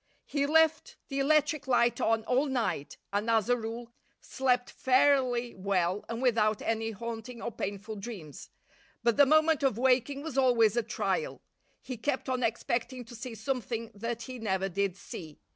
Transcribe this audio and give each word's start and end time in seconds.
He 0.25 0.47
left 0.47 0.97
the 1.09 1.19
electric 1.19 1.67
light 1.67 2.01
on 2.01 2.23
all 2.25 2.47
night 2.47 2.97
and, 3.13 3.29
as 3.29 3.49
a 3.49 3.55
rule, 3.55 3.91
slept 4.19 4.71
fairly 4.71 5.53
well 5.53 6.05
and 6.09 6.23
without 6.23 6.59
any 6.63 6.89
haunting 6.89 7.39
or 7.39 7.51
painful 7.51 7.97
dreams. 7.97 8.49
But 9.03 9.15
the 9.15 9.27
moment 9.27 9.61
of 9.61 9.77
waking 9.77 10.23
was 10.23 10.39
always 10.39 10.75
a 10.75 10.81
trial. 10.81 11.43
He 11.83 11.97
kept 11.97 12.29
on 12.29 12.41
expecting 12.41 13.05
to 13.05 13.15
see 13.15 13.35
something 13.35 13.91
that 13.93 14.23
he 14.23 14.39
never 14.39 14.69
did 14.69 14.97
see. 14.97 15.39